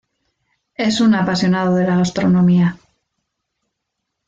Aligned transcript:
Es 0.73 0.99
un 0.99 1.13
apasionado 1.13 1.75
de 1.75 1.85
la 1.85 1.97
gastronomía. 1.97 2.79